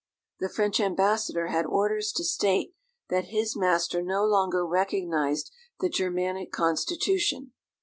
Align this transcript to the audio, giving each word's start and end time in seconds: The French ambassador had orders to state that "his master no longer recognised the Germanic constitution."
The 0.39 0.49
French 0.49 0.79
ambassador 0.79 1.49
had 1.49 1.67
orders 1.67 2.11
to 2.13 2.23
state 2.23 2.73
that 3.09 3.25
"his 3.25 3.55
master 3.55 4.01
no 4.01 4.25
longer 4.25 4.65
recognised 4.65 5.51
the 5.79 5.89
Germanic 5.89 6.51
constitution." 6.51 7.53